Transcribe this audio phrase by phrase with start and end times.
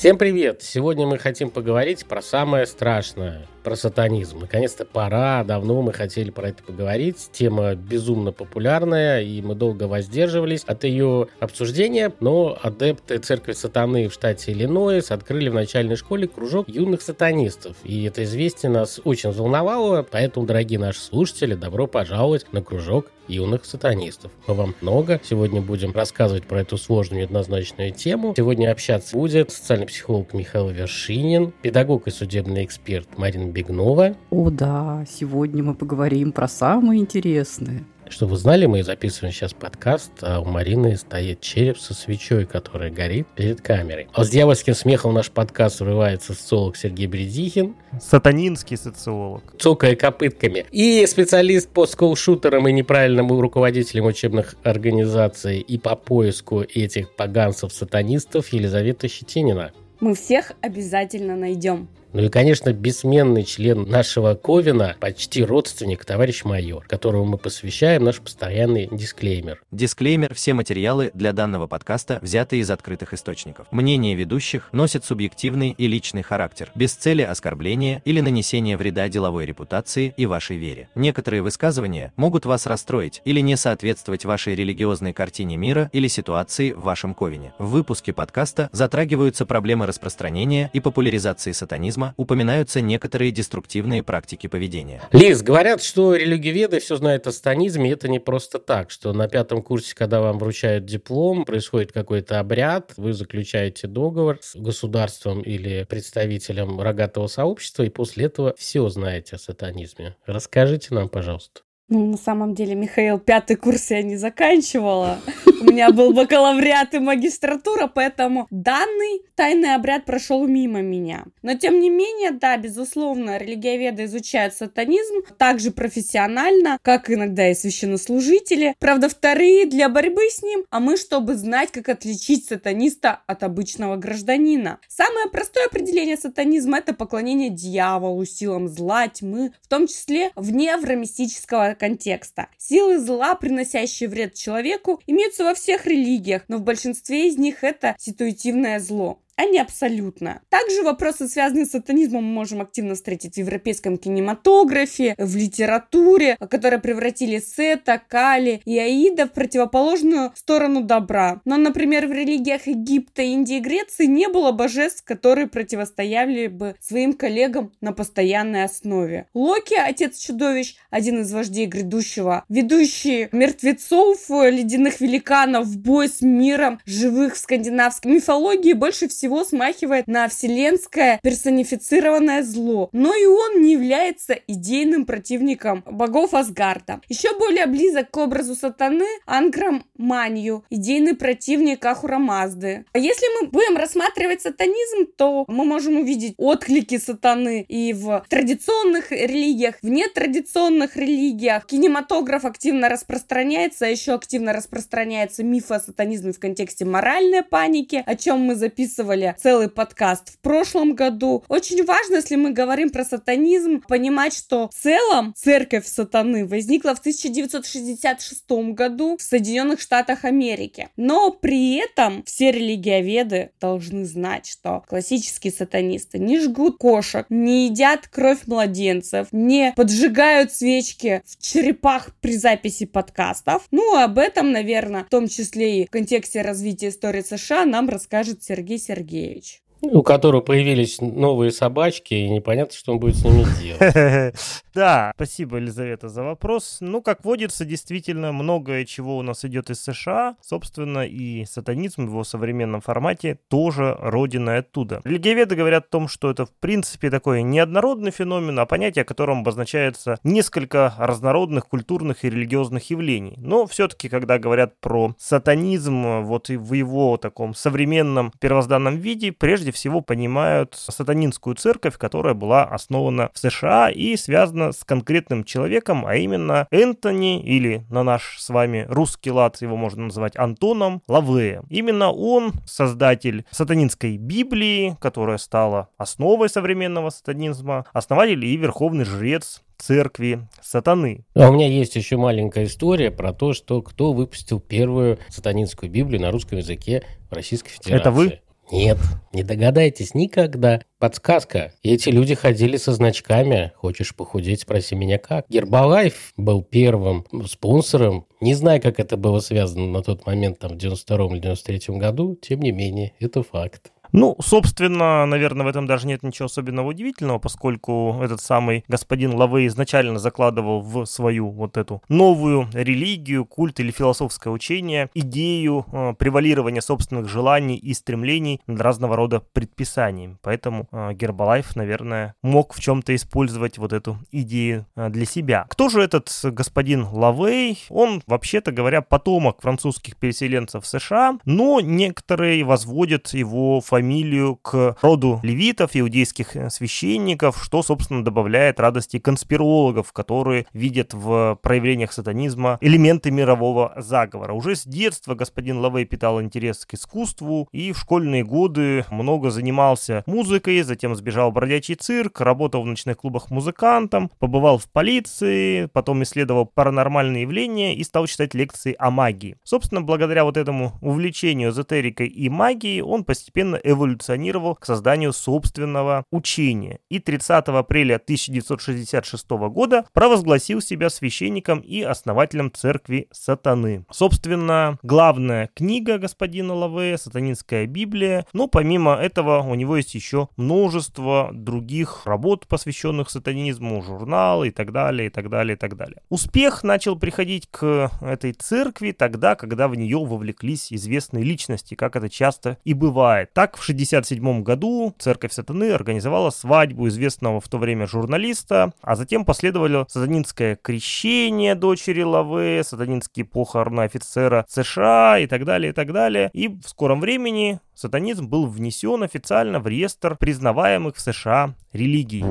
[0.00, 0.62] Всем привет!
[0.62, 4.40] Сегодня мы хотим поговорить про самое страшное, про сатанизм.
[4.40, 7.30] Наконец-то пора, давно мы хотели про это поговорить.
[7.32, 14.12] Тема безумно популярная, и мы долго воздерживались от ее обсуждения, но адепты церкви сатаны в
[14.12, 17.76] штате Иллинойс открыли в начальной школе кружок юных сатанистов.
[17.84, 23.64] И это известие нас очень взволновало, поэтому, дорогие наши слушатели, добро пожаловать на кружок юных
[23.64, 24.32] сатанистов.
[24.46, 28.34] Мы вам много сегодня будем рассказывать про эту сложную и однозначную тему.
[28.36, 34.16] Сегодня общаться будет социальный психолог Михаил Вершинин, педагог и судебный эксперт Марина Бегнова.
[34.30, 37.84] О да, сегодня мы поговорим про самое интересное.
[38.10, 42.90] Что вы знали, мы записываем сейчас подкаст, а у Марины стоит череп со свечой, которая
[42.90, 44.08] горит перед камерой.
[44.12, 47.76] А с дьявольским смехом в наш подкаст врывается социолог Сергей Бредихин.
[48.00, 49.54] Сатанинский социолог.
[49.60, 50.66] Цокая копытками.
[50.72, 59.06] И специалист по сколшутерам и неправильным руководителям учебных организаций и по поиску этих поганцев-сатанистов Елизавета
[59.06, 59.70] Щетинина.
[60.00, 61.88] Мы всех обязательно найдем.
[62.12, 68.20] Ну и, конечно, бессменный член нашего Ковина, почти родственник, товарищ майор, которому мы посвящаем наш
[68.20, 69.62] постоянный дисклеймер.
[69.70, 73.68] Дисклеймер– все материалы для данного подкаста взяты из открытых источников.
[73.70, 80.12] Мнение ведущих носит субъективный и личный характер, без цели оскорбления или нанесения вреда деловой репутации
[80.16, 80.88] и вашей вере.
[80.96, 86.80] Некоторые высказывания могут вас расстроить или не соответствовать вашей религиозной картине мира или ситуации в
[86.80, 87.52] вашем Ковине.
[87.58, 95.02] В выпуске подкаста затрагиваются проблемы распространения и популяризации сатанизма сатанизма упоминаются некоторые деструктивные практики поведения.
[95.12, 99.62] Лиз, говорят, что религиоведы все знают о сатанизме, это не просто так, что на пятом
[99.62, 106.80] курсе, когда вам вручают диплом, происходит какой-то обряд, вы заключаете договор с государством или представителем
[106.80, 110.16] рогатого сообщества, и после этого все знаете о сатанизме.
[110.26, 111.60] Расскажите нам, пожалуйста.
[111.92, 115.18] Ну, на самом деле, Михаил, пятый курс я не заканчивала.
[115.60, 121.24] У меня был бакалавриат и магистратура, поэтому данный тайный обряд прошел мимо меня.
[121.42, 127.54] Но, тем не менее, да, безусловно, религиоведы изучают сатанизм так же профессионально, как иногда и
[127.54, 128.74] священнослужители.
[128.78, 133.96] Правда, вторые для борьбы с ним, а мы, чтобы знать, как отличить сатаниста от обычного
[133.96, 134.78] гражданина.
[134.88, 141.76] Самое простое определение сатанизма– это поклонение дьяволу, силам зла, тьмы, в том числе в невромистического
[141.78, 142.48] контекста.
[142.56, 147.96] Силы зла, приносящие вред человеку, имеются во всех религиях, но в большинстве из них это
[147.98, 150.42] ситуативное зло а не абсолютно.
[150.50, 156.78] Также вопросы, связанные с сатанизмом, мы можем активно встретить в европейском кинематографе, в литературе, которые
[156.78, 161.40] превратили Сета, Кали и Аида в противоположную сторону добра.
[161.46, 167.14] Но, например, в религиях Египта, Индии и Греции не было божеств, которые противостояли бы своим
[167.14, 169.26] коллегам на постоянной основе.
[169.32, 176.78] Локи, отец чудовищ, один из вождей грядущего, ведущий мертвецов, ледяных великанов в бой с миром
[176.84, 182.88] живых в скандинавской мифологии, больше всего всего смахивает на вселенское персонифицированное зло.
[182.92, 187.00] Но и он не является идейным противником богов Асгарда.
[187.08, 192.86] Еще более близок к образу сатаны Анграм Манью, идейный противник Ахура Мазды.
[192.92, 199.12] А если мы будем рассматривать сатанизм, то мы можем увидеть отклики сатаны и в традиционных
[199.12, 201.66] религиях, в нетрадиционных религиях.
[201.66, 208.16] Кинематограф активно распространяется, а еще активно распространяется миф о сатанизме в контексте моральной паники, о
[208.16, 211.44] чем мы записывали записывали целый подкаст в прошлом году.
[211.48, 217.00] Очень важно, если мы говорим про сатанизм, понимать, что в целом церковь сатаны возникла в
[217.00, 220.88] 1966 году в Соединенных Штатах Америки.
[220.96, 228.08] Но при этом все религиоведы должны знать, что классические сатанисты не жгут кошек, не едят
[228.08, 233.66] кровь младенцев, не поджигают свечки в черепах при записи подкастов.
[233.70, 238.42] Ну, об этом, наверное, в том числе и в контексте развития истории США нам расскажет
[238.42, 238.99] Сергей Сергеевич.
[239.00, 239.62] Сергеевич.
[239.82, 244.34] У которого появились новые собачки, и непонятно, что он будет с ними делать.
[244.72, 246.76] Да, спасибо, Елизавета, за вопрос.
[246.80, 252.10] Ну, как водится, действительно, многое чего у нас идет из США, собственно, и сатанизм в
[252.10, 255.00] его современном формате тоже родина оттуда.
[255.02, 260.20] Религиоведы говорят о том, что это, в принципе, такой неоднородный феномен, а понятие, которым обозначается
[260.22, 263.34] несколько разнородных культурных и религиозных явлений.
[263.38, 269.69] Но все-таки, когда говорят про сатанизм, вот и в его таком современном первозданном виде, прежде
[269.70, 276.04] прежде всего понимают сатанинскую церковь, которая была основана в США и связана с конкретным человеком,
[276.06, 281.62] а именно Энтони, или на наш с вами русский лад его можно называть Антоном Лавея.
[281.70, 290.46] Именно он создатель сатанинской Библии, которая стала основой современного сатанизма, основатель и верховный жрец церкви
[290.62, 291.24] сатаны.
[291.34, 296.20] А у меня есть еще маленькая история про то, что кто выпустил первую сатанинскую Библию
[296.20, 297.96] на русском языке в Российской Федерации.
[297.96, 298.40] Это вы?
[298.70, 298.98] Нет,
[299.32, 300.80] не догадаетесь никогда.
[300.98, 301.72] Подсказка.
[301.82, 303.72] Эти люди ходили со значками.
[303.74, 305.46] Хочешь похудеть, спроси меня как.
[305.48, 308.26] Гербалайф был первым спонсором.
[308.40, 312.36] Не знаю, как это было связано на тот момент, там, в 92 или 93 году.
[312.40, 313.90] Тем не менее, это факт.
[314.12, 319.68] Ну, собственно, наверное, в этом даже нет ничего особенного удивительного, поскольку этот самый господин Лавей
[319.68, 326.80] изначально закладывал в свою вот эту новую религию, культ или философское учение идею э, превалирования
[326.80, 330.38] собственных желаний и стремлений над разного рода предписаниями.
[330.42, 335.66] Поэтому э, Гербалайф, наверное, мог в чем-то использовать вот эту идею э, для себя.
[335.68, 337.78] Кто же этот господин Лавей?
[337.88, 344.96] Он, вообще-то говоря, потомок французских переселенцев в США, но некоторые возводят его фамилию фамилию к
[345.02, 352.78] роду левитов, иудейских э, священников, что, собственно, добавляет радости конспирологов, которые видят в проявлениях сатанизма
[352.80, 354.54] элементы мирового заговора.
[354.54, 360.22] Уже с детства господин Лавей питал интерес к искусству и в школьные годы много занимался
[360.24, 366.22] музыкой, затем сбежал в бродячий цирк, работал в ночных клубах музыкантом, побывал в полиции, потом
[366.22, 369.58] исследовал паранормальные явления и стал читать лекции о магии.
[369.62, 377.00] Собственно, благодаря вот этому увлечению эзотерикой и магией он постепенно эволюционировал к созданию собственного учения
[377.08, 384.04] и 30 апреля 1966 года провозгласил себя священником и основателем церкви сатаны.
[384.10, 391.50] Собственно, главная книга господина Лавея, сатанинская Библия, но помимо этого у него есть еще множество
[391.52, 396.22] других работ, посвященных сатанизму, журналы и так далее, и так далее, и так далее.
[396.28, 402.28] Успех начал приходить к этой церкви тогда, когда в нее вовлеклись известные личности, как это
[402.28, 403.52] часто и бывает.
[403.52, 409.44] Так, в 1967 году церковь сатаны организовала свадьбу известного в то время журналиста, а затем
[409.44, 416.50] последовало сатанинское крещение дочери Лаве, сатанинские похороны офицера США и так далее, и так далее.
[416.52, 422.44] И в скором времени сатанизм был внесен официально в реестр признаваемых в США религий.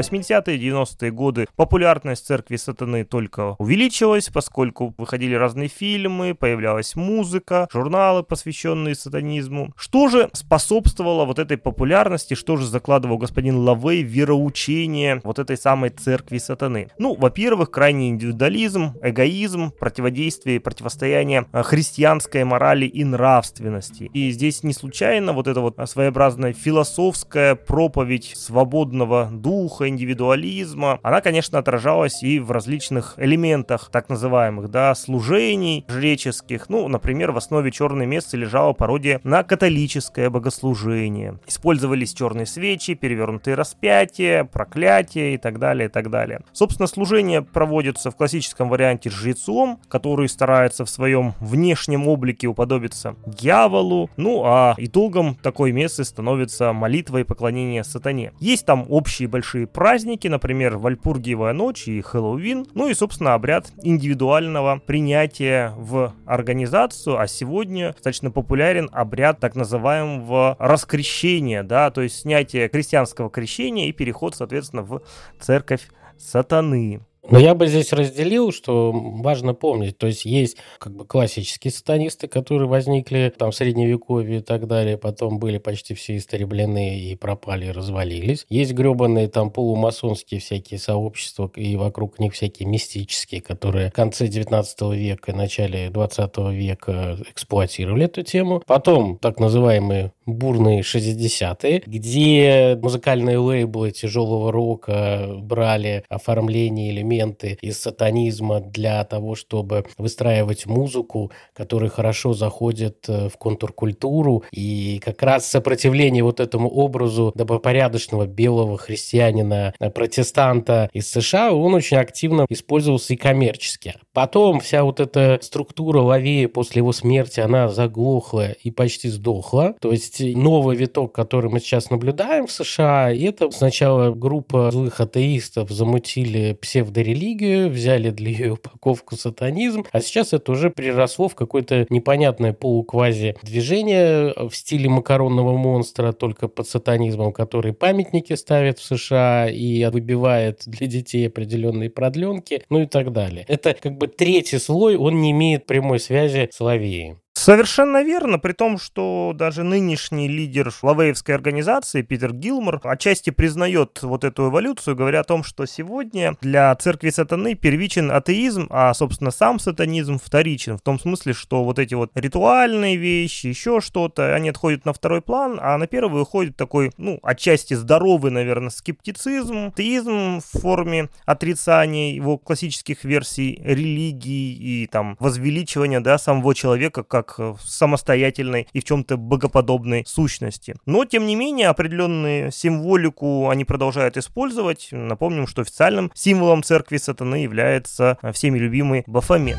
[0.00, 8.22] 80-е, 90-е годы популярность церкви сатаны только увеличилась, поскольку выходили разные фильмы, появлялась музыка, журналы,
[8.22, 9.72] посвященные сатанизму.
[9.76, 15.90] Что же способствовало вот этой популярности, что же закладывал господин Лавей вероучение вот этой самой
[15.90, 16.88] церкви сатаны?
[16.98, 24.10] Ну, во-первых, крайний индивидуализм, эгоизм, противодействие и противостояние а, христианской морали и нравственности.
[24.14, 31.58] И здесь не случайно вот эта вот своеобразная философская проповедь свободного духа, индивидуализма, она, конечно,
[31.58, 36.68] отражалась и в различных элементах так называемых, да, служений жреческих.
[36.68, 41.38] Ну, например, в основе черной мессы лежала пародия на католическое богослужение.
[41.46, 46.40] Использовались черные свечи, перевернутые распятия, проклятия и так далее, и так далее.
[46.52, 54.10] Собственно, служение проводится в классическом варианте жрецом, который старается в своем внешнем облике уподобиться дьяволу.
[54.16, 58.32] Ну, а итогом такой мессы становится молитва и поклонение сатане.
[58.40, 64.78] Есть там общие большие праздники, например, Вальпургиевая ночь и Хэллоуин, ну и, собственно, обряд индивидуального
[64.78, 72.68] принятия в организацию, а сегодня достаточно популярен обряд так называемого раскрещения, да, то есть снятие
[72.68, 75.00] крестьянского крещения и переход, соответственно, в
[75.40, 77.00] церковь сатаны.
[77.28, 79.98] Но я бы здесь разделил, что важно помнить.
[79.98, 84.96] То есть есть как бы классические сатанисты, которые возникли там в средневековье и так далее,
[84.96, 88.46] потом были почти все истреблены и пропали, и развалились.
[88.48, 94.80] Есть гребаные там полумасонские всякие сообщества и вокруг них всякие мистические, которые в конце 19
[94.92, 98.62] века и начале 20 века эксплуатировали эту тему.
[98.66, 108.60] Потом так называемые бурные 60-е, где музыкальные лейблы тяжелого рока брали оформление элементы из сатанизма
[108.60, 114.44] для того, чтобы выстраивать музыку, которая хорошо заходит э, в контркультуру.
[114.52, 121.74] И как раз сопротивление вот этому образу добропорядочного белого христианина, э, протестанта из США, он
[121.74, 123.94] очень активно использовался и коммерчески.
[124.12, 129.74] Потом вся вот эта структура Лавея после его смерти, она заглохла и почти сдохла.
[129.80, 133.12] То есть есть новый виток, который мы сейчас наблюдаем в США.
[133.12, 140.32] И это сначала группа злых атеистов замутили псевдорелигию, взяли для ее упаковку сатанизм, а сейчас
[140.32, 147.32] это уже переросло в какое-то непонятное полуквази движение в стиле макаронного монстра, только под сатанизмом,
[147.32, 153.44] который памятники ставит в США и выбивает для детей определенные продленки, ну и так далее.
[153.48, 157.16] Это как бы третий слой, он не имеет прямой связи с Лавеей.
[157.32, 164.24] Совершенно верно, при том, что даже нынешний лидер лавеевской организации Питер Гилмор отчасти признает вот
[164.24, 169.58] эту эволюцию, говоря о том, что сегодня для церкви сатаны первичен атеизм, а, собственно, сам
[169.58, 174.84] сатанизм вторичен, в том смысле, что вот эти вот ритуальные вещи, еще что-то, они отходят
[174.84, 180.60] на второй план, а на первый выходит такой, ну, отчасти здоровый, наверное, скептицизм, атеизм в
[180.60, 188.68] форме отрицания его классических версий религии и там возвеличивания, да, самого человека как как самостоятельной
[188.72, 190.76] и в чем-то богоподобной сущности.
[190.86, 194.88] Но, тем не менее, определенную символику они продолжают использовать.
[194.92, 199.58] Напомним, что официальным символом церкви сатаны является всеми любимый Бафомет.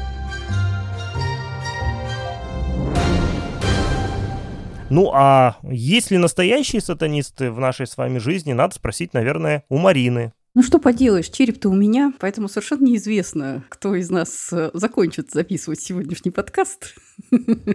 [4.91, 9.77] Ну а есть ли настоящие сатанисты в нашей с вами жизни, надо спросить, наверное, у
[9.77, 10.33] Марины.
[10.53, 15.79] Ну что поделаешь, череп-то у меня, поэтому совершенно неизвестно, кто из нас э, закончит записывать
[15.79, 16.95] сегодняшний подкаст.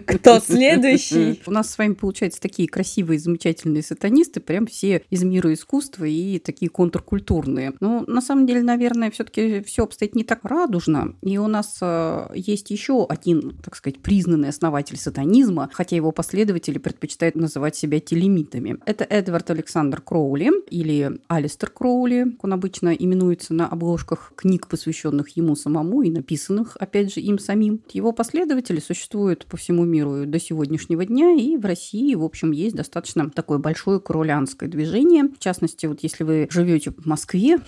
[0.05, 1.41] Кто следующий?
[1.45, 6.39] У нас с вами получаются такие красивые, замечательные сатанисты, прям все из мира искусства и
[6.39, 7.73] такие контркультурные.
[7.79, 11.15] Но на самом деле, наверное, все-таки все обстоит не так радужно.
[11.21, 16.77] И у нас э, есть еще один, так сказать, признанный основатель сатанизма, хотя его последователи
[16.77, 18.77] предпочитают называть себя телемитами.
[18.85, 25.55] Это Эдвард Александр Кроули или Алистер Кроули, он обычно именуется на обложках книг, посвященных ему
[25.55, 27.81] самому и написанных, опять же, им самим.
[27.91, 32.75] Его последователи существуют по всему миру до сегодняшнего дня, и в России, в общем, есть
[32.75, 35.23] достаточно такое большое королянское движение.
[35.25, 37.59] В частности, вот если вы живете в Москве,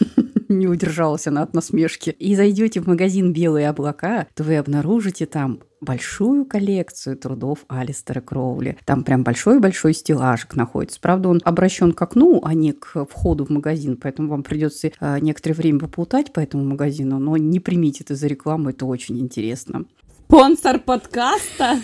[0.48, 5.60] не удержалась она от насмешки, и зайдете в магазин «Белые облака», то вы обнаружите там
[5.80, 8.78] большую коллекцию трудов Алистера Кроули.
[8.84, 11.00] Там прям большой-большой стеллажик находится.
[11.00, 15.18] Правда, он обращен к окну, а не к входу в магазин, поэтому вам придется э,
[15.20, 19.84] некоторое время поплутать по этому магазину, но не примите это за рекламу, это очень интересно.
[20.32, 21.78] Спонсор подкаста?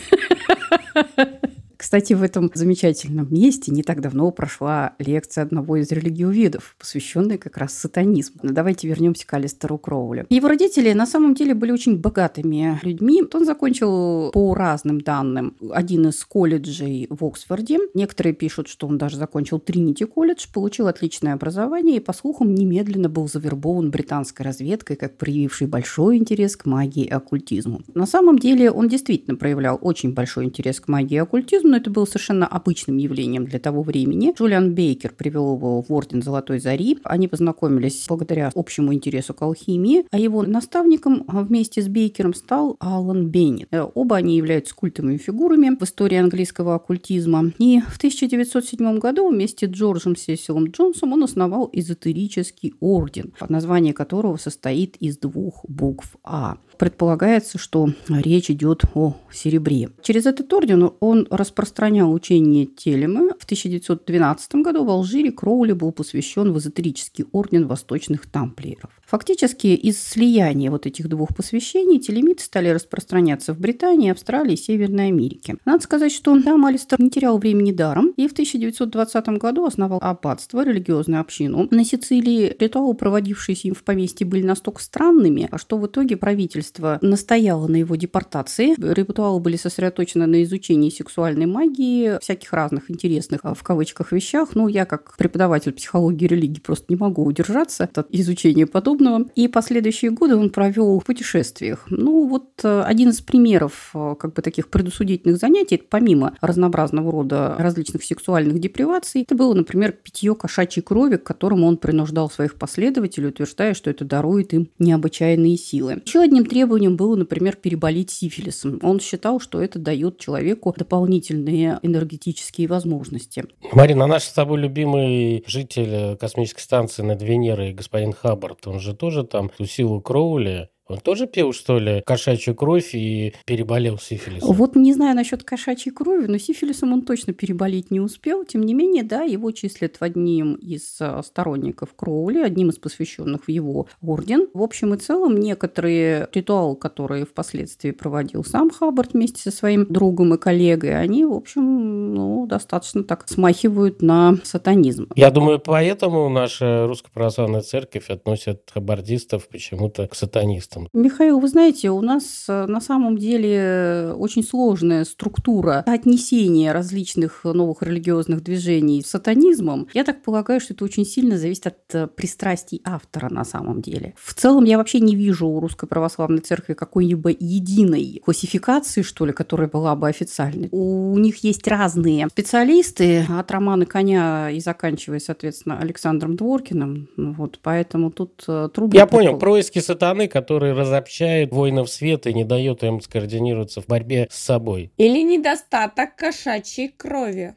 [1.79, 7.57] Кстати, в этом замечательном месте не так давно прошла лекция одного из религиоведов, посвященная как
[7.57, 8.41] раз сатанизму.
[8.43, 10.27] Но давайте вернемся к Алистеру Кроули.
[10.29, 13.23] Его родители на самом деле были очень богатыми людьми.
[13.33, 17.79] Он закончил по разным данным один из колледжей в Оксфорде.
[17.95, 23.09] Некоторые пишут, что он даже закончил Тринити колледж, получил отличное образование и, по слухам, немедленно
[23.09, 27.83] был завербован британской разведкой, как проявивший большой интерес к магии и оккультизму.
[27.95, 31.91] На самом деле он действительно проявлял очень большой интерес к магии и оккультизму, но это
[31.91, 34.33] было совершенно обычным явлением для того времени.
[34.37, 36.99] Джулиан Бейкер привел его в Орден Золотой Зари.
[37.05, 43.29] Они познакомились благодаря общему интересу к алхимии, а его наставником вместе с Бейкером стал Алан
[43.29, 43.69] Беннет.
[43.71, 47.53] Э, оба они являются культовыми фигурами в истории английского оккультизма.
[47.59, 54.37] И в 1907 году вместе с Джорджем Сесилом Джонсом он основал эзотерический орден, название которого
[54.37, 56.57] состоит из двух букв А.
[56.79, 59.91] Предполагается, что речь идет о серебре.
[60.01, 63.31] Через этот орден он распространял учение Телемы.
[63.39, 68.91] В 1912 году в Алжире Кроули был посвящен в эзотерический орден восточных тамплиеров.
[69.07, 75.09] Фактически из слияния вот этих двух посвящений телемиты стали распространяться в Британии, Австралии и Северной
[75.09, 75.57] Америке.
[75.65, 80.63] Надо сказать, что там Алистер не терял времени даром и в 1920 году основал аббатство,
[80.63, 81.67] религиозную общину.
[81.71, 86.99] На Сицилии ритуалы, проводившиеся им в поместье, были настолько странными, что в итоге правительство правительство
[87.03, 88.75] настояло на его депортации.
[88.79, 94.51] Ритуалы были сосредоточены на изучении сексуальной магии, всяких разных интересных, а, в кавычках, вещах.
[94.55, 99.27] Ну, я как преподаватель психологии и религии просто не могу удержаться от изучения подобного.
[99.35, 101.87] И последующие годы он провел в путешествиях.
[101.89, 107.57] Ну, вот э, один из примеров э, как бы таких предусудительных занятий, помимо разнообразного рода
[107.59, 113.29] различных сексуальных деприваций, это было, например, питье кошачьей крови, к которому он принуждал своих последователей,
[113.29, 116.03] утверждая, что это дарует им необычайные силы.
[116.05, 118.81] Еще одним требованием было, например, переболеть сифилисом.
[118.83, 123.45] Он считал, что это дает человеку дополнительные энергетические возможности.
[123.71, 129.23] Марина, наш с тобой любимый житель космической станции над Венерой, господин Хаббард, он же тоже
[129.23, 134.55] там ту силу Кроули Он тоже пил, что ли, кошачью кровь и переболел сифилисом?
[134.55, 138.45] Вот не знаю насчет кошачьей крови, но сифилисом он точно переболеть не успел.
[138.45, 143.51] Тем не менее, да, его числят одним из а, сторонников Кроули, одним из посвященных в
[143.51, 144.49] его орден.
[144.55, 150.35] В общем и целом, некоторые ритуалы, которые впоследствии проводил сам Хаббард вместе со своим другом
[150.35, 155.09] и коллегой, они, в общем, ну, достаточно так смахивают на сатанизм.
[155.17, 160.78] Я думаю, поэтому наша Русская Православная Церковь относит хаббардистов почему-то к сатанистам.
[160.93, 167.83] Михаил, вы знаете, у нас э, на самом деле очень сложная структура отнесения различных новых
[167.83, 169.89] религиозных движений с сатанизмом.
[169.95, 174.15] Я так полагаю, что это очень сильно зависит от э, пристрастий автора на самом деле.
[174.17, 179.33] В целом я вообще не вижу у Русской Православной Церкви какой-либо единой классификации, что ли,
[179.33, 180.69] которая была бы официальной.
[180.71, 187.09] У них есть разные специалисты от Романа Коня и заканчивая, соответственно, Александром Дворкиным.
[187.17, 188.97] Вот, поэтому тут э, трудно...
[188.97, 194.29] Я понял, происки сатаны, которые разобщают воинов света и не дают им скоординироваться в борьбе
[194.31, 194.93] с собой.
[194.97, 197.55] Или недостаток кошачьей крови.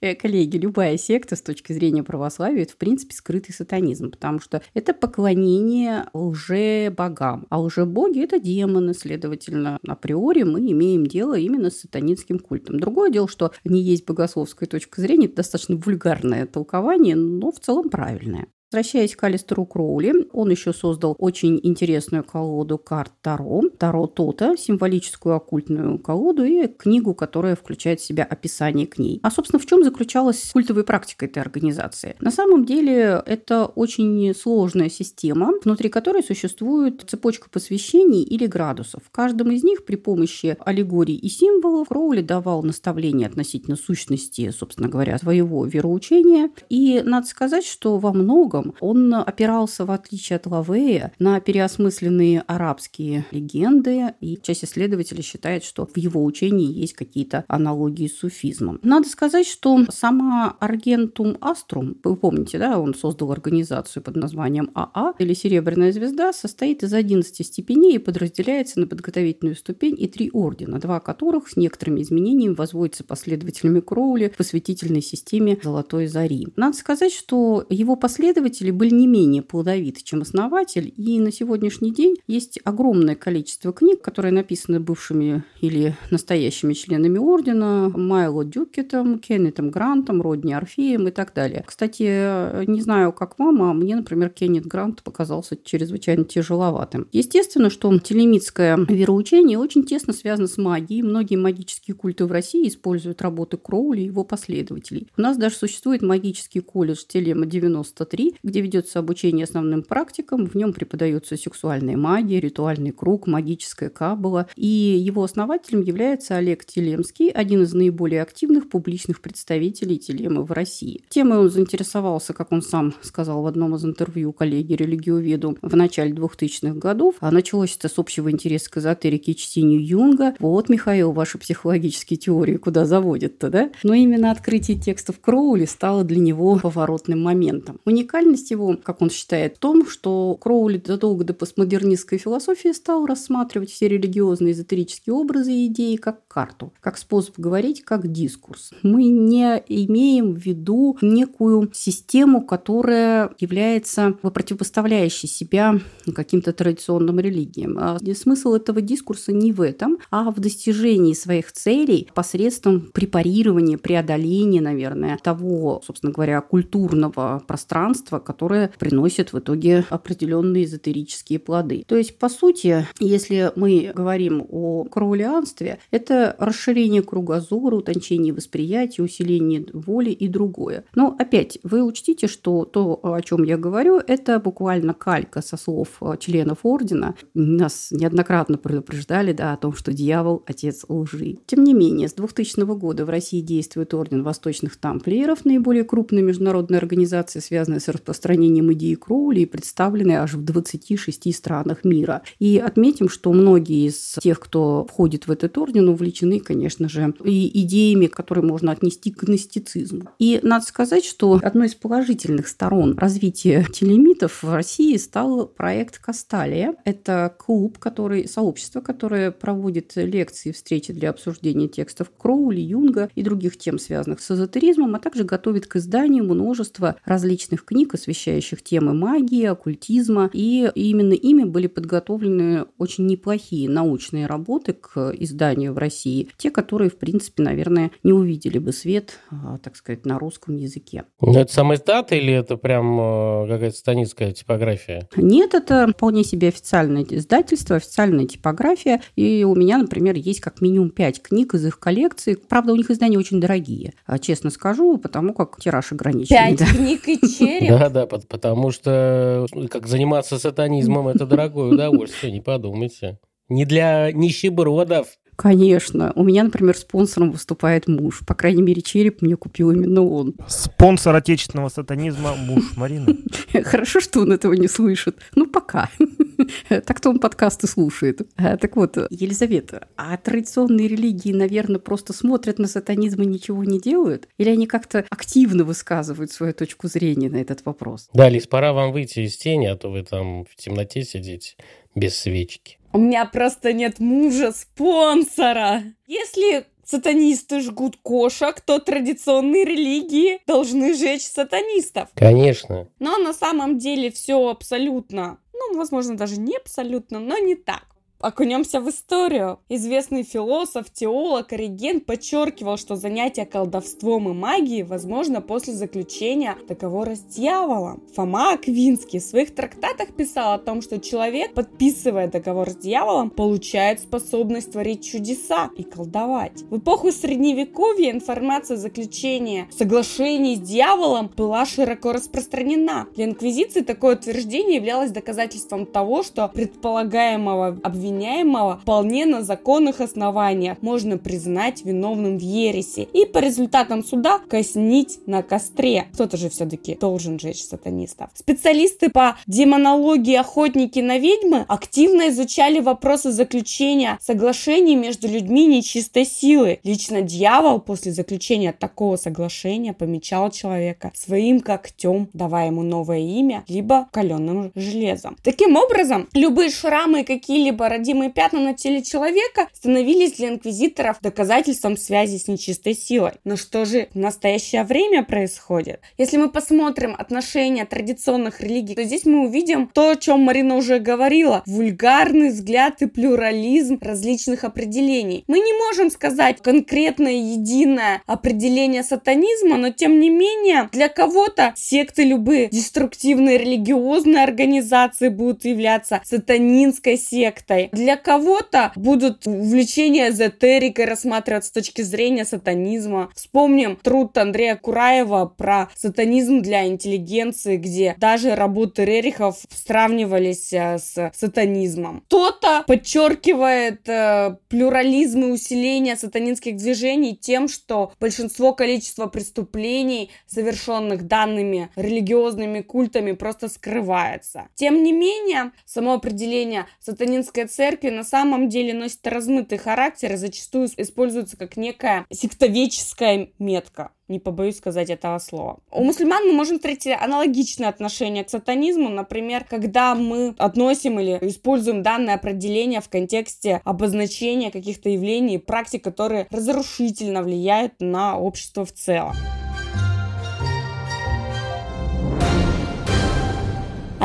[0.00, 4.62] Э, коллеги, любая секта с точки зрения православия– это, в принципе, скрытый сатанизм, потому что
[4.74, 7.46] это поклонение лже-богам.
[7.50, 12.78] А лже-боги– это демоны, следовательно, априори мы имеем дело именно с сатанинским культом.
[12.78, 17.88] Другое дело, что не есть богословская точка зрения, это достаточно вульгарное толкование, но в целом
[17.88, 18.48] правильное.
[18.72, 25.36] Возвращаясь к Алистеру Кроули, он еще создал очень интересную колоду карт Таро, Таро Тота, символическую
[25.36, 29.20] оккультную колоду и книгу, которая включает в себя описание к ней.
[29.22, 32.16] А, собственно, в чем заключалась культовая практика этой организации?
[32.18, 39.02] На самом деле, это очень сложная система, внутри которой существует цепочка посвящений или градусов.
[39.06, 44.88] В каждом из них при помощи аллегорий и символов Кроули давал наставления относительно сущности, собственно
[44.88, 46.50] говоря, своего вероучения.
[46.68, 52.42] И надо сказать, что во многом многом он опирался, в отличие от Лавея, на переосмысленные
[52.46, 58.78] арабские легенды, и часть исследователей считает, что в его учении есть какие-то аналогии с суфизмом.
[58.82, 65.14] Надо сказать, что сама Аргентум Аструм, вы помните, да, он создал организацию под названием АА,
[65.18, 70.78] или Серебряная звезда, состоит из 11 степеней и подразделяется на подготовительную ступень и три ордена,
[70.78, 76.48] два которых с некоторыми изменениями возводятся последователями Кроули в посвятительной системе Золотой Зари.
[76.56, 81.92] Надо сказать, что его последователи последователи были не менее плодовиты, чем основатель, и на сегодняшний
[81.92, 89.70] день есть огромное количество книг, которые написаны бывшими или настоящими членами ордена, Майло Дюкетом, Кеннетом
[89.70, 91.64] Грантом, Родни Орфеем и так далее.
[91.66, 97.08] Кстати, не знаю, как вам, а мне, например, Кеннет Грант показался чрезвычайно тяжеловатым.
[97.12, 101.02] Естественно, что телемитское вероучение очень тесно связано с магией.
[101.02, 105.08] Многие магические культы в России используют работы Кроули и его последователей.
[105.16, 110.46] У нас даже существует магический колледж Телема 93, где ведется обучение основным практикам.
[110.46, 114.48] В нем преподается сексуальная магия, ритуальный круг, магическая каббала.
[114.56, 121.02] И его основателем является Олег Телемский, один из наиболее активных публичных представителей телемы в России.
[121.08, 126.12] Темой он заинтересовался, как он сам сказал в одном из интервью коллеги религиоведу в начале
[126.12, 127.16] 2000-х годов.
[127.20, 130.34] А началось это с общего интереса к эзотерике и чтению Юнга.
[130.38, 133.70] Вот, Михаил, ваши психологические теории куда заводят-то, да?
[133.82, 137.78] Но именно открытие текстов Кроули стало для него поворотным моментом.
[137.84, 143.06] Уникальность Уникальность его, как он считает, в том, что Кроули задолго до постмодернистской философии стал
[143.06, 148.72] рассматривать все религиозные эзотерические образы и идеи как карту, как способ говорить, как дискурс.
[148.82, 155.78] Мы не имеем в виду некую систему, которая является противопоставляющей себя
[156.12, 157.78] каким-то традиционным религиям.
[157.78, 164.60] А смысл этого дискурса не в этом, а в достижении своих целей посредством препарирования, преодоления,
[164.60, 171.84] наверное, того, собственно говоря, культурного пространства, искусство, которое приносит в итоге определенные эзотерические плоды.
[171.86, 179.66] То есть, по сути, если мы говорим о кроулианстве, это расширение кругозора, утончение восприятия, усиление
[179.72, 180.84] воли и другое.
[180.94, 186.00] Но опять, вы учтите, что то, о чем я говорю, это буквально калька со слов
[186.18, 187.14] членов ордена.
[187.34, 191.38] Нас неоднократно предупреждали да, о том, что дьявол– отец лжи.
[191.46, 196.78] Тем не менее, с 2000 года в России действует орден восточных тамплиеров, наиболее крупная международная
[196.78, 202.22] организация, связанная с распространением идеи Кроули и представлены аж в 26 странах мира.
[202.38, 207.62] И отметим, что многие из тех, кто входит в этот орден, увлечены, конечно же, и
[207.62, 210.10] идеями, которые можно отнести к гностицизму.
[210.18, 216.74] И надо сказать, что одной из положительных сторон развития телемитов в России стал проект Касталия.
[216.84, 223.58] Это клуб, который, сообщество, которое проводит лекции, встречи для обсуждения текстов Кроули, Юнга и других
[223.58, 229.44] тем, связанных с эзотеризмом, а также готовит к изданию множество различных книг освещающих темы магии,
[229.44, 236.50] оккультизма, и именно ими были подготовлены очень неплохие научные работы к изданию в России, те,
[236.50, 241.04] которые, в принципе, наверное, не увидели бы свет, а, так сказать, на русском языке.
[241.20, 245.08] Но ну, это самая дата или это прям э, какая-то станицкая типография?
[245.16, 250.90] Нет, это вполне себе официальное издательство, официальная типография, и у меня, например, есть как минимум
[250.90, 252.34] пять книг из их коллекции.
[252.34, 256.56] Правда, у них издания очень дорогие, а, честно скажу, потому как тираж ограниченный.
[256.56, 256.66] Пять да.
[256.66, 257.70] книг и череп?
[257.88, 263.18] Да, да, потому что как заниматься сатанизмом– это дорогое удовольствие, не подумайте.
[263.48, 265.08] Не для нищебродов.
[265.36, 266.12] Конечно.
[266.16, 268.22] У меня, например, спонсором выступает муж.
[268.26, 270.34] По крайней мере, череп мне купил именно он.
[270.48, 273.18] Спонсор отечественного сатанизма– муж Марины.
[273.64, 275.18] Хорошо, что он этого не слышит.
[275.34, 275.90] Ну, пока.
[276.68, 278.22] Так-то он подкасты слушает.
[278.36, 283.80] А, так вот, Елизавета, а традиционные религии, наверное, просто смотрят на сатанизм и ничего не
[283.80, 284.28] делают?
[284.38, 288.08] Или они как-то активно высказывают свою точку зрения на этот вопрос?
[288.12, 291.56] Да, Лиз, пора вам выйти из тени, а то вы там в темноте сидите
[291.94, 292.78] без свечки.
[292.92, 295.82] У меня просто нет мужа-спонсора.
[296.06, 302.08] Если сатанисты жгут кошек, то традиционные религии должны жечь сатанистов.
[302.14, 302.88] Конечно.
[302.98, 307.95] Но на самом деле все абсолютно, ну, возможно, даже не абсолютно, но не так.
[308.18, 309.60] Окунемся в историю.
[309.68, 317.20] Известный философ, теолог Ориген подчеркивал, что занятие колдовством и магией возможно после заключения договора с
[317.20, 318.02] дьяволом.
[318.14, 324.00] Фома Аквинский в своих трактатах писал о том, что человек, подписывая договор с дьяволом, получает
[324.00, 326.62] способность творить чудеса и колдовать.
[326.70, 333.08] В эпоху Средневековья информация о заключении соглашений с дьяволом была широко распространена.
[333.14, 340.78] Для инквизиции такое утверждение являлось доказательством того, что предполагаемого обвинения обвиняемого вполне на законных основаниях
[340.80, 346.06] можно признать виновным в ересе и по результатам суда казнить на костре.
[346.14, 348.30] Кто-то же все-таки должен жечь сатанистов.
[348.34, 356.78] Специалисты по демонологии охотники на ведьмы активно изучали вопросы заключения соглашений между людьми нечистой силы.
[356.84, 364.08] Лично дьявол после заключения такого соглашения помечал человека своим когтем, давая ему новое имя, либо
[364.12, 365.36] каленым железом.
[365.42, 371.96] Таким образом, любые шрамы и какие-либо родимые пятна на теле человека становились для инквизиторов доказательством
[371.96, 373.32] связи с нечистой силой.
[373.44, 376.00] Но что же в настоящее время происходит?
[376.18, 380.98] Если мы посмотрим отношения традиционных религий, то здесь мы увидим то, о чем Марина уже
[380.98, 381.62] говорила.
[381.66, 385.44] Вульгарный взгляд и плюрализм различных определений.
[385.46, 392.24] Мы не можем сказать конкретное единое определение сатанизма, но тем не менее для кого-то секты
[392.24, 401.72] любые деструктивные религиозные организации будут являться сатанинской сектой, для кого-то будут увлечения эзотерикой рассматриваться с
[401.72, 403.30] точки зрения сатанизма.
[403.34, 411.32] Вспомним труд Андрея Кураева про сатанизм для интеллигенции, где даже работы Рерихов сравнивались э, с
[411.34, 412.22] сатанизмом.
[412.26, 421.90] Кто-то подчеркивает э, плюрализм и усиление сатанинских движений тем, что большинство количества преступлений, совершенных данными
[421.96, 424.68] религиозными культами, просто скрывается.
[424.74, 430.88] Тем не менее, само определение сатанинской церкви на самом деле носит размытый характер и зачастую
[430.96, 435.78] используется как некая сектовеческая метка не побоюсь сказать этого слова.
[435.92, 442.02] У мусульман мы можем встретить аналогичное отношение к сатанизму, например, когда мы относим или используем
[442.02, 448.92] данное определение в контексте обозначения каких-то явлений и практик, которые разрушительно влияют на общество в
[448.92, 449.36] целом.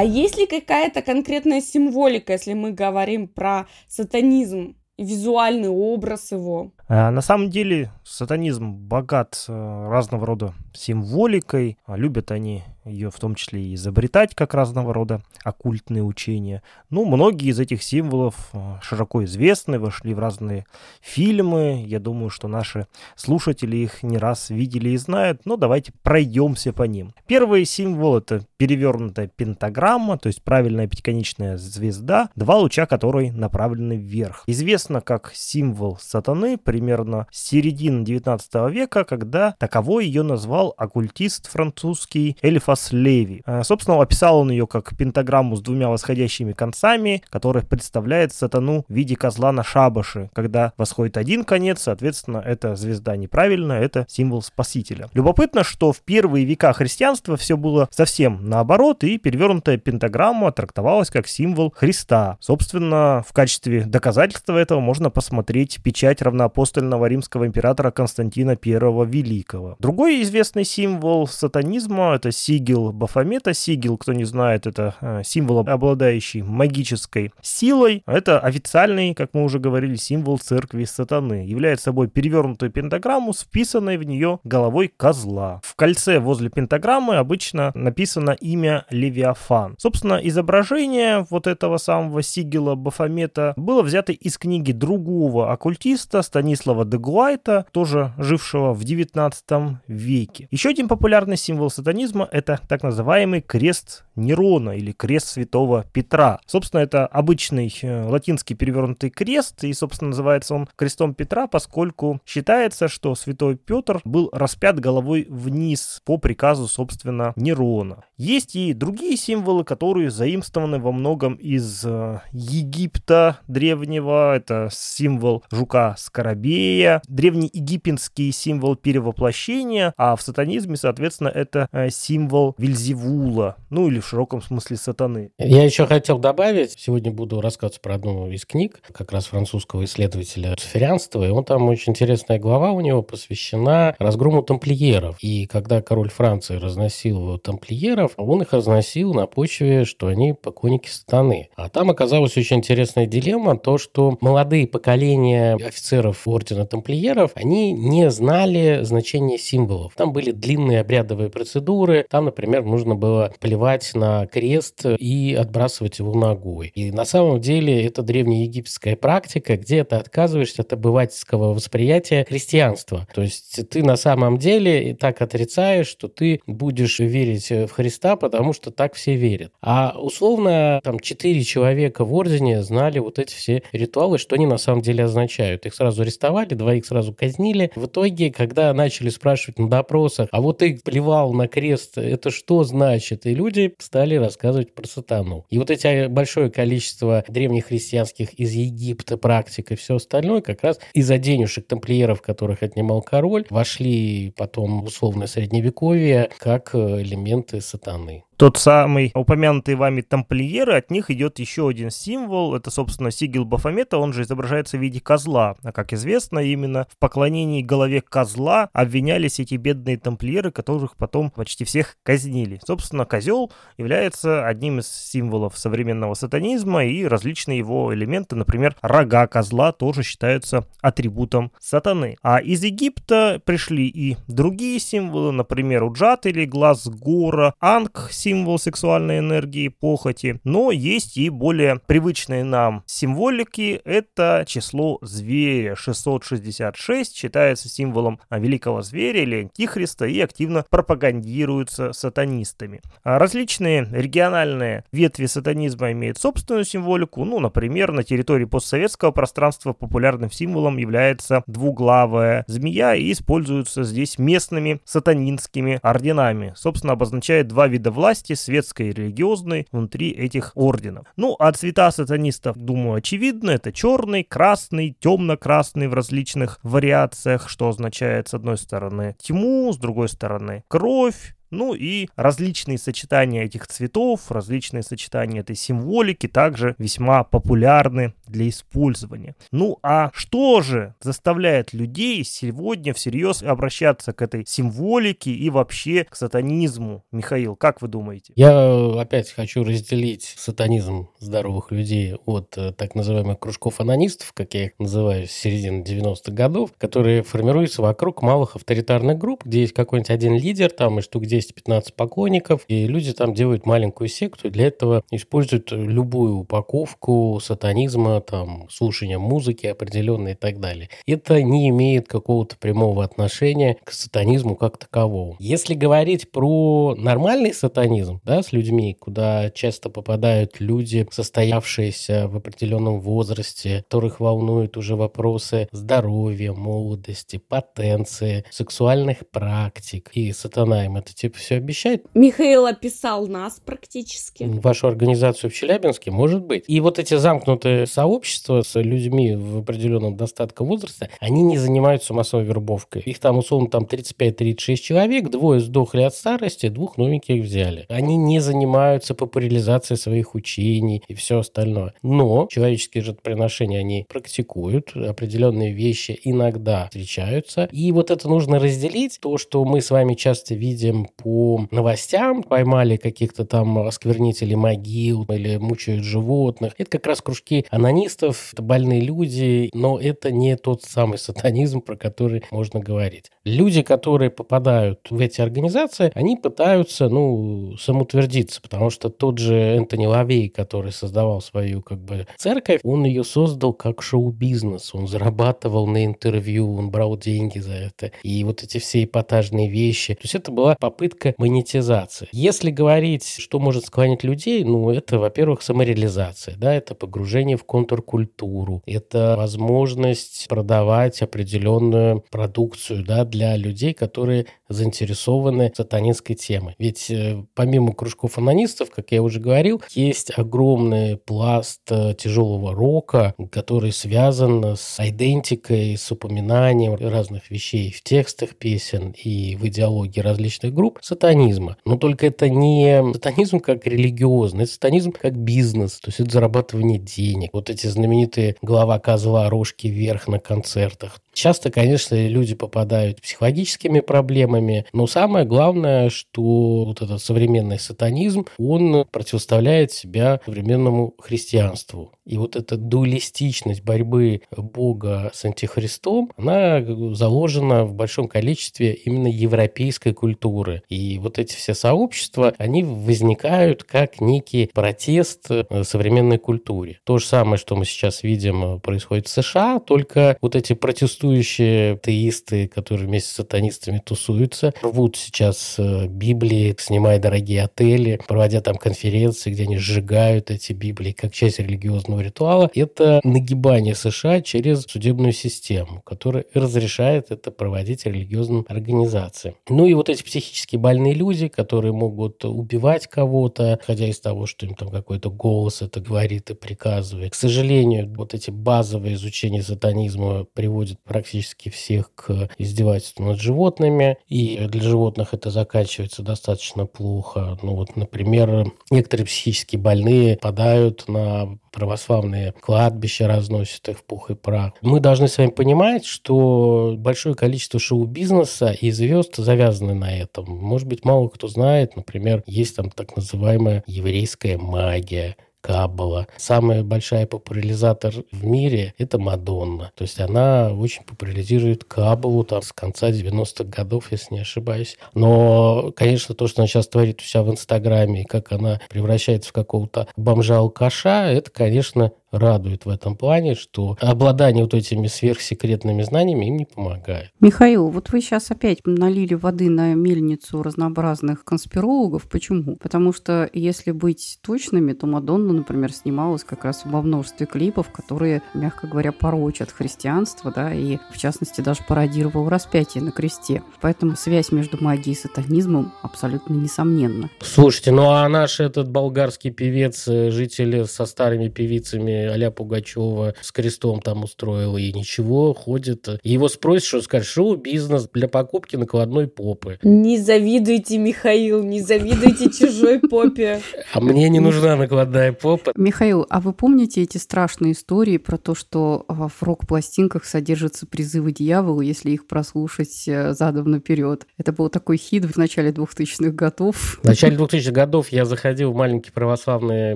[0.01, 6.71] А есть ли какая-то конкретная символика, если мы говорим про сатанизм, визуальный образ его?
[6.87, 11.77] А, на самом деле сатанизм богат э, разного рода символикой.
[11.87, 16.63] Любят они ее в том числе и изобретать как разного рода оккультные учения.
[16.89, 20.65] Ну, многие из этих символов э, широко известны, вошли в разные
[21.01, 21.83] фильмы.
[21.85, 26.83] Я думаю, что наши слушатели их не раз видели и знают, но давайте пройдемся по
[26.83, 27.13] ним.
[27.27, 34.43] Первый символ— это перевернутая пентаграмма, то есть правильная пятиконечная звезда, два луча которой направлены вверх.
[34.47, 42.37] Известно как символ сатаны примерно с середины 19 века, когда таковой ее назвал оккультист французский
[42.41, 43.43] Эльф Элифас Леви.
[43.45, 48.93] Э, собственно, описал он ее как пентаграмму с двумя восходящими концами, которая представляет сатану в
[48.93, 50.29] виде козла на шабаше.
[50.33, 55.09] Когда восходит один конец, соответственно, это звезда неправильная, это символ спасителя.
[55.13, 61.27] Любопытно, что в первые века христианства все было совсем наоборот, и перевернутая пентаграмма трактовалась как
[61.27, 62.37] символ Христа.
[62.39, 69.75] Собственно, в качестве доказательства этого можно посмотреть печать равноапостольного римского императора Константина I Великого.
[69.79, 73.53] Другой известный символ сатанизма— это синий сигил Бафомета.
[73.55, 78.03] Сигил, кто не знает, это э, символ, обладающий магической силой.
[78.05, 81.45] Это официальный, как мы уже говорили, символ церкви сатаны.
[81.47, 85.59] Является собой перевернутую пентаграмму вписанной в нее головой козла.
[85.63, 89.75] В кольце возле пентаграммы обычно написано имя Левиафан.
[89.79, 97.65] Собственно, изображение вот этого самого сигила Бафомета было взято из книги другого оккультиста Станислава Дегуайта,
[97.71, 100.47] тоже жившего в 19 веке.
[100.51, 106.39] Еще один популярный символ сатанизма– это так называемый крест Нерона или крест святого Петра.
[106.45, 112.87] Собственно, это обычный э, латинский перевернутый крест, и, собственно, называется он крестом Петра, поскольку считается,
[112.87, 118.03] что святой Петр был распят головой вниз по приказу, собственно, Нерона.
[118.21, 124.35] Есть и другие символы, которые заимствованы во многом из э, Египта древнего.
[124.35, 133.55] Это символ жука Скоробея, древнеегипетский символ перевоплощения, а в сатанизме, соответственно, это э, символ Вильзевула,
[133.71, 135.31] ну или в широком смысле сатаны.
[135.39, 140.55] Я еще хотел добавить, сегодня буду рассказывать про одну из книг, как раз французского исследователя
[140.57, 145.17] циферянства, и он там очень интересная глава у него посвящена разгрому тамплиеров.
[145.21, 151.49] И когда король Франции разносил тамплиеров, он их разносил на почве, что они покойники сатаны.
[151.55, 158.09] А там оказалась очень интересная дилемма, то, что молодые поколения офицеров ордена тамплиеров, они не
[158.09, 159.93] знали значения символов.
[159.95, 166.13] Там были длинные обрядовые процедуры, там, например, нужно было плевать на крест и отбрасывать его
[166.13, 166.71] ногой.
[166.75, 173.07] И на самом деле это древнеегипетская практика, где ты отказываешься от обывательского восприятия христианства.
[173.13, 178.53] То есть ты на самом деле так отрицаешь, что ты будешь верить в Христа, потому
[178.53, 179.51] что так все верят.
[179.61, 184.57] А условно там четыре человека в ордене знали вот эти все ритуалы, что они на
[184.57, 185.65] самом деле означают.
[185.65, 187.71] Их сразу арестовали, двоих сразу казнили.
[187.75, 192.63] В итоге, когда начали спрашивать на допросах, а вот ты плевал на крест, это что
[192.63, 193.25] значит?
[193.25, 195.45] И люди стали рассказывать про сатану.
[195.49, 200.79] И вот эти большое количество древних христианских из Египта практик и все остальное, как раз
[200.93, 207.80] из-за денежек тамплиеров, которых отнимал король, вошли потом в условное средневековье как э, элементы сатаны
[207.81, 213.45] сатаны тот самый упомянутый вами тамплиеры, от них идет еще один символ, это, собственно, сигил
[213.45, 215.57] Бафомета, он же изображается в виде козла.
[215.61, 221.65] А как известно, именно в поклонении голове козла обвинялись эти бедные тамплиеры, которых потом почти
[221.65, 222.59] всех казнили.
[222.65, 229.71] Собственно, козел является одним из символов современного сатанизма, и различные его элементы, например, рога козла
[229.71, 232.17] тоже считаются атрибутом сатаны.
[232.23, 238.57] А из Египта пришли и другие символы, например, уджат или глаз гора, анг, символ символ
[238.57, 243.81] сексуальной энергии, похоти, но есть и более привычные нам символики.
[243.83, 245.75] Это число зверя.
[245.75, 252.79] 666 считается символом великого зверя или антихриста и активно пропагандируется сатанистами.
[253.03, 257.25] А различные региональные ветви сатанизма имеют собственную символику.
[257.25, 264.79] Ну, например, на территории постсоветского пространства популярным символом является двуглавая змея и используется здесь местными
[264.85, 266.53] сатанинскими орденами.
[266.55, 271.05] Собственно, обозначает два вида власти власти, светской и религиозной, внутри этих орденов.
[271.17, 273.51] Ну, а цвета сатанистов, думаю, очевидно.
[273.51, 280.09] Это черный, красный, темно-красный в различных вариациях, что означает, с одной стороны, тьму, с другой
[280.09, 288.13] стороны, кровь, ну и различные сочетания этих цветов, различные сочетания этой символики также весьма популярны
[288.27, 289.35] для использования.
[289.51, 296.15] Ну а что же заставляет людей сегодня всерьез обращаться к этой символике и вообще к
[296.15, 297.03] сатанизму?
[297.11, 298.33] Михаил, как вы думаете?
[298.35, 304.65] Я опять хочу разделить сатанизм здоровых людей от э, так называемых кружков анонистов, как я
[304.65, 310.09] их называю, с середины 90-х годов, которые формируются вокруг малых авторитарных групп, где есть какой-нибудь
[310.09, 314.51] один лидер там и штук 10 10-15 покойников, и люди там делают маленькую секту, и
[314.51, 320.89] для этого используют любую упаковку сатанизма, там, слушания музыки определенной и так далее.
[321.05, 325.35] Это не имеет какого-то прямого отношения к сатанизму как таковому.
[325.39, 333.01] Если говорить про нормальный сатанизм, да, с людьми, куда часто попадают люди, состоявшиеся в определенном
[333.01, 341.37] возрасте, которых волнуют уже вопросы здоровья, молодости, потенции, сексуальных практик, и сатана им это типа
[341.37, 342.05] типа все обещает.
[342.13, 344.43] Михаил описал нас практически.
[344.43, 346.65] Вашу организацию в Челябинске, может быть.
[346.67, 352.43] И вот эти замкнутые сообщества с людьми в определенном достатке возраста, они не занимаются массовой
[352.43, 353.01] вербовкой.
[353.03, 357.85] Их там условно там 35-36 человек, двое сдохли от старости, двух новеньких взяли.
[357.89, 361.93] Они не занимаются популяризацией своих учений и все остальное.
[362.01, 367.69] Но человеческие жертвоприношения они практикуют, определенные вещи иногда встречаются.
[367.71, 369.19] И вот это нужно разделить.
[369.21, 375.57] То, что мы с вами часто видим по новостям, поймали каких-то там осквернителей могил или
[375.57, 376.73] мучают животных.
[376.77, 381.95] Это как раз кружки анонистов, это больные люди, но это не тот самый сатанизм, про
[381.95, 383.31] который можно говорить.
[383.43, 390.05] Люди, которые попадают в эти организации, они пытаются, ну, самоутвердиться, потому что тот же Энтони
[390.05, 396.05] Лавей, который создавал свою, как бы, церковь, он ее создал как шоу-бизнес, он зарабатывал на
[396.05, 400.13] интервью, он брал деньги за это, и вот эти все эпатажные вещи.
[400.15, 402.27] То есть это была попытка монетизации.
[402.31, 408.83] Если говорить, что может склонить людей, ну, это, во-первых, самореализация, да, это погружение в контркультуру,
[408.85, 416.75] это возможность продавать определенную продукцию, да, для людей, которые заинтересованы сатанинской темой.
[416.79, 423.33] Ведь э, помимо кружков анонистов, как я уже говорил, есть огромный пласт э, тяжелого рока,
[423.51, 430.73] который связан с идентикой, с упоминанием разных вещей в текстах песен и в идеологии различных
[430.73, 431.77] групп сатанизма.
[431.85, 436.99] Но только это не сатанизм как религиозный, это сатанизм как бизнес, то есть это зарабатывание
[436.99, 437.49] денег.
[437.53, 441.19] Вот эти знаменитые глава козла, рожки вверх на концертах.
[441.33, 449.05] Часто, конечно, люди попадают психологическими проблемами, но самое главное, что вот этот современный сатанизм, он
[449.11, 452.13] противоставляет себя современному христианству.
[452.25, 456.81] И вот эта дуалистичность борьбы Бога с антихристом, она
[457.13, 460.83] заложена в большом количестве именно европейской культуры.
[460.89, 465.47] И вот эти все сообщества, они возникают как некий протест
[465.83, 466.99] современной культуре.
[467.03, 472.67] То же самое, что мы сейчас видим, происходит в США, только вот эти протестующие теисты,
[472.67, 479.51] которые вместе с сатанистами тусуются, рвут сейчас э, Библии, снимая дорогие отели, проводя там конференции,
[479.51, 486.01] где они сжигают эти Библии как часть религиозного ритуала– это нагибание США через судебную систему,
[486.01, 489.55] которая разрешает это проводить религиозным организациям.
[489.69, 494.65] Ну и вот эти психически больные люди, которые могут убивать кого-то, исходя из того, что
[494.65, 497.31] им там какой-то голос это говорит и приказывает.
[497.31, 504.57] К сожалению, вот эти базовые изучения сатанизма приводят практически всех к издевательству над животными, и
[504.69, 507.57] для животных это заканчивается достаточно плохо.
[507.61, 514.35] Ну вот, например, некоторые психически больные падают на православные кладбища разносят их в пух и
[514.35, 514.71] прах.
[514.81, 520.45] Мы должны с вами понимать, что большое количество шоу-бизнеса и звезд завязаны на этом.
[520.45, 526.27] Может быть, мало кто знает, например, есть там так называемая еврейская магия, Каббала.
[526.37, 529.91] Самая большая популяризатор в мире– это Мадонна.
[529.95, 534.97] То есть она очень популяризирует Каббалу там с конца 90-х годов, если не ошибаюсь.
[535.13, 539.49] Но, конечно, то, что она сейчас творит у себя в Инстаграме, и как она превращается
[539.49, 546.45] в какого-то бомжа-алкаша, это, конечно, радует в этом плане, что обладание вот этими сверхсекретными знаниями
[546.45, 547.31] им не помогает.
[547.39, 552.29] Михаил, вот вы сейчас опять налили воды на мельницу разнообразных конспирологов.
[552.29, 552.77] Почему?
[552.77, 558.41] Потому что, если быть точными, то Мадонна, например, снималась как раз во множестве клипов, которые,
[558.53, 563.63] мягко говоря, порочат христианство, да, и, в частности, даже пародировал распятие на кресте.
[563.81, 567.29] Поэтому связь между магией и сатанизмом абсолютно несомненна.
[567.41, 573.51] Слушайте, ну а наш этот болгарский певец, э, житель со старыми певицами а Пугачева с
[573.51, 576.07] крестом там устроил, и ничего, ходит.
[576.23, 579.79] И его спросят, что скажет, шоу-бизнес для покупки накладной попы.
[579.83, 583.61] Не завидуйте, Михаил, не завидуйте чужой попе.
[583.93, 585.71] А мне не нужна накладная попа.
[585.75, 591.81] Михаил, а вы помните эти страшные истории про то, что в рок-пластинках содержатся призывы дьявола,
[591.81, 594.25] если их прослушать э, задом наперед?
[594.37, 596.99] Это был такой хит в начале 2000-х годов.
[597.01, 599.95] В начале 2000-х годов я заходил в маленькие православные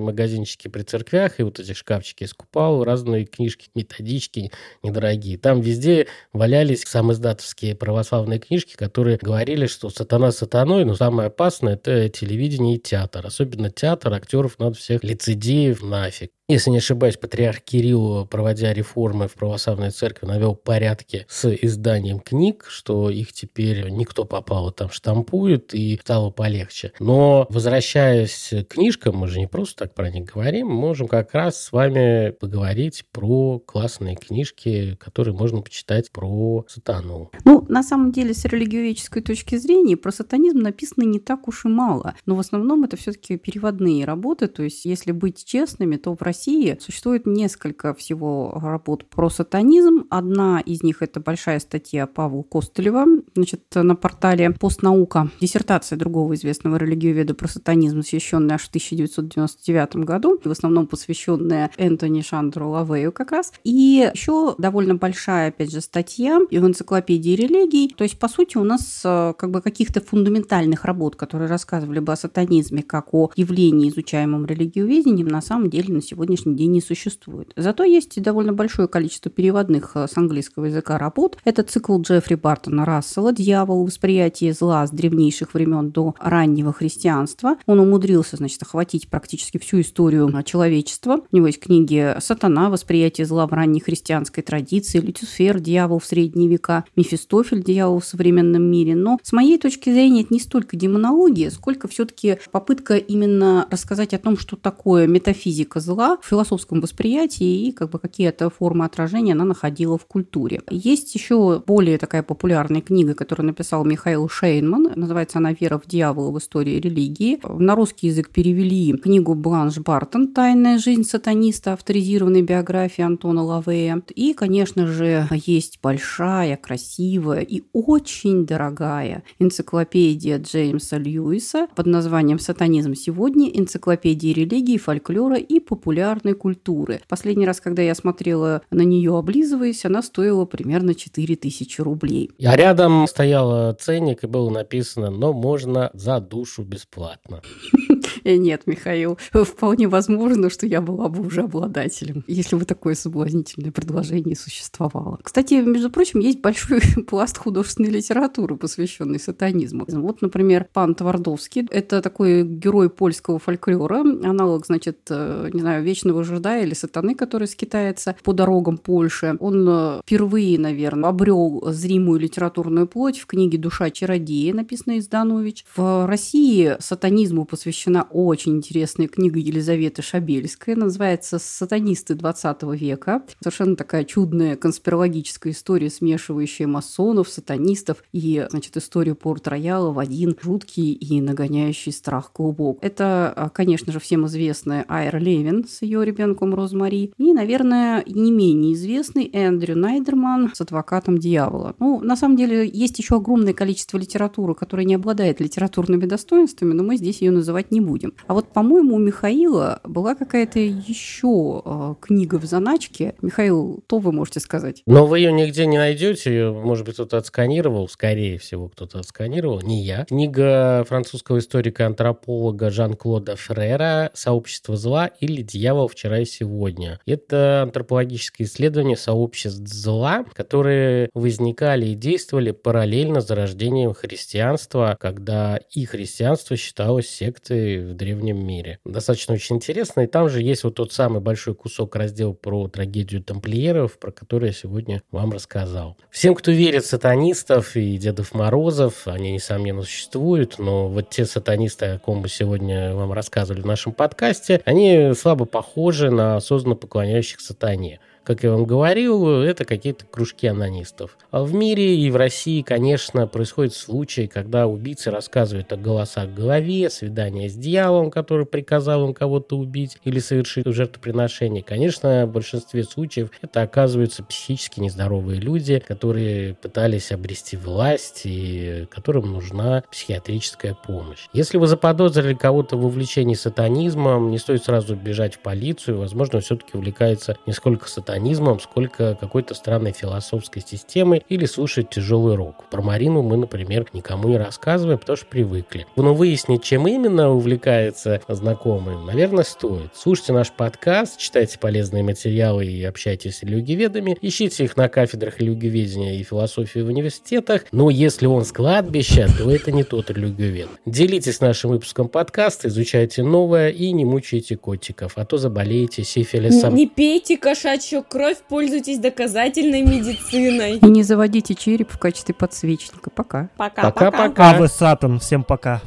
[0.00, 4.50] магазинчики при церквях, и вот эти шкафчики книжки, скупал разные книжки, методички
[4.82, 5.38] недорогие.
[5.38, 12.08] Там везде валялись самоиздатовские православные книжки, которые говорили, что сатана сатаной, но самое опасное– это
[12.08, 13.26] телевидение и театр.
[13.26, 16.30] Особенно театр, актеров надо всех лицедеев нафиг.
[16.48, 22.66] Если не ошибаюсь, патриарх Кирилл, проводя реформы в православной церкви, навел порядки с изданием книг,
[22.68, 26.92] что их теперь никто попало там штампует, и стало полегче.
[27.00, 31.34] Но, возвращаясь к книжкам, мы же не просто так про них говорим, мы можем как
[31.34, 37.32] раз с вами поговорить про классные книжки, которые можно почитать про сатану.
[37.44, 41.68] Ну, на самом деле, с религиоведческой точки зрения, про сатанизм написано не так уж и
[41.68, 42.14] мало.
[42.24, 44.46] Но в основном это все-таки переводные работы.
[44.46, 50.04] То есть, если быть честными, то в России России существует несколько всего работ про сатанизм.
[50.10, 55.30] Одна из них– это большая статья Павла Костылева значит, на портале «Постнаука».
[55.40, 62.20] Диссертация другого известного религиоведа про сатанизм, посвященная аж в 1999 году, в основном посвященная Энтони
[62.20, 63.54] Шандру Лавею как раз.
[63.64, 67.94] И еще довольно большая, опять же, статья в энциклопедии религий.
[67.96, 72.12] То есть, по сути, у нас э, как бы каких-то фундаментальных работ, которые рассказывали бы
[72.12, 77.52] о сатанизме как о явлении, изучаемом религиоведением, на самом деле на сегодняшний день не существует.
[77.56, 81.38] Зато есть довольно большое количество переводных э, с английского языка работ.
[81.44, 83.84] Это цикл Джеффри Бартона Рассела «Дьявол.
[83.84, 87.56] Восприятие зла с древнейших времен до раннего христианства».
[87.66, 91.20] Он умудрился, значит, охватить практически всю историю человечества.
[91.30, 92.70] У него есть книги «Сатана.
[92.70, 95.60] Восприятие зла в ранней христианской традиции», «Люцифер.
[95.60, 97.62] Дьявол в средние века», «Мефистофель.
[97.62, 98.96] Дьявол в современном мире».
[98.96, 104.18] Но с моей точки зрения это не столько демонология, сколько все-таки попытка именно рассказать о
[104.18, 109.44] том, что такое метафизика зла в философском восприятии и как бы какие-то формы отражения она
[109.44, 110.60] находила в культуре.
[110.70, 114.92] Есть еще более такая популярная книга, которую написал Михаил Шейнман.
[114.96, 117.40] Называется она «Вера в дьявола в истории религии».
[117.58, 124.02] На русский язык перевели книгу Бланш Бартон «Тайная жизнь сатаниста», авторизированной биографии Антона Лавея.
[124.14, 132.94] И, конечно же, есть большая, красивая и очень дорогая энциклопедия Джеймса Льюиса под названием «Сатанизм
[132.94, 133.48] сегодня.
[133.48, 135.60] Энциклопедия религии, фольклора и
[136.06, 137.00] популярной культуры».
[137.08, 142.30] Последний раз, когда я смотрела на нее, облизываясь, она стоила примерно 4000 рублей.
[142.44, 147.42] А рядом стоял ценник и было написано «но можно за душу бесплатно».
[148.26, 153.70] Э, нет, Михаил, вполне возможно, что я была бы уже обладателем, если бы такое соблазнительное
[153.70, 155.20] предложение существовало.
[155.22, 159.84] Кстати, между прочим, есть большой пласт художественной литературы, посвященный сатанизму.
[159.86, 161.68] Вот, например, пан Твардовский.
[161.70, 167.46] Это такой герой польского фольклора, аналог, значит, э, не знаю, вечного жида или сатаны, который
[167.46, 169.36] скитается по дорогам Польши.
[169.38, 175.64] Он э, впервые, наверное, обрел зримую литературную плоть в книге «Душа чародея», написанной Изданович.
[175.76, 180.74] В России сатанизму посвящена очень интересная книга Елизаветы Шабельской.
[180.74, 183.22] Называется «Сатанисты 20 века».
[183.40, 190.92] Совершенно такая чудная конспирологическая история, смешивающая масонов, сатанистов и, значит, историю Порт-Рояла в один жуткий
[190.92, 192.78] и нагоняющий страх клубок.
[192.80, 198.32] Это, а, конечно же, всем известная Айра Левин с ее ребенком Розмари и, наверное, не
[198.32, 201.74] менее известный Эндрю Найдерман с адвокатом дьявола.
[201.78, 206.82] Ну, на самом деле, есть еще огромное количество литературы, которая не обладает литературными достоинствами, но
[206.82, 207.95] мы здесь ее называть не будем.
[208.26, 213.14] А вот, по-моему, у Михаила была какая-то еще э, книга в заначке.
[213.22, 214.82] Михаил, то вы можете сказать?
[214.86, 216.30] Но вы ее нигде не найдете.
[216.30, 217.88] Ее, может быть, кто-то отсканировал.
[217.88, 219.60] Скорее всего, кто-то отсканировал.
[219.60, 220.04] Не я.
[220.04, 227.00] Книга французского историка-антрополога Жан-Клода Фрера «Сообщество зла» или «Дьявол вчера и сегодня».
[227.06, 236.56] Это антропологическое исследование сообществ зла, которые возникали и действовали параллельно зарождением христианства, когда и христианство
[236.56, 238.78] считалось сектой в древнем мире.
[238.84, 240.02] Достаточно очень интересно.
[240.02, 244.48] И там же есть вот тот самый большой кусок раздел про трагедию тамплиеров, про который
[244.48, 245.96] я сегодня вам рассказал.
[246.10, 251.86] Всем, кто верит в сатанистов и Дедов Морозов, они, несомненно, существуют, но вот те сатанисты,
[251.86, 257.40] о ком мы сегодня вам рассказывали в нашем подкасте, они слабо похожи на осознанно поклоняющих
[257.40, 258.00] сатане.
[258.26, 261.16] Как я вам говорил, это какие-то кружки анонистов.
[261.30, 266.34] А в мире и в России, конечно, происходят случаи, когда убийцы рассказывают о голосах в
[266.34, 271.62] голове, свидания с дьяволом, который приказал им кого-то убить или совершить жертвоприношение.
[271.62, 279.32] Конечно, в большинстве случаев это оказываются психически нездоровые люди, которые пытались обрести власть и которым
[279.34, 281.28] нужна психиатрическая помощь.
[281.32, 285.98] Если вы заподозрили кого-то в увлечении сатанизмом, не стоит сразу бежать в полицию.
[285.98, 292.34] Возможно, все-таки увлекается не сколько сатанизмом, сатанизмом, сколько какой-то странной философской системой или слушать тяжелый
[292.34, 292.64] рок.
[292.70, 295.86] Про Марину мы, например, никому не рассказываем, потому что привыкли.
[295.96, 299.90] Но выяснить, чем именно увлекается знакомый, наверное, стоит.
[299.94, 306.14] Слушайте наш подкаст, читайте полезные материалы и общайтесь с религиоведами, ищите их на кафедрах религиоведения
[306.14, 310.68] и философии в университетах, но если он с кладбища, то это не тот религиовед.
[310.86, 316.74] Делитесь нашим выпуском подкаста, изучайте новое и не мучайте котиков, а то заболеете сифилисом.
[316.74, 320.78] Не пейте кошачью кровь, пользуйтесь доказательной медициной.
[320.78, 323.10] И не заводите череп в качестве подсвечника.
[323.10, 323.48] Пока.
[323.56, 324.10] Пока-пока.
[324.10, 324.50] Пока-пока.
[324.50, 325.18] А вы Сатан.
[325.18, 325.80] Всем пока.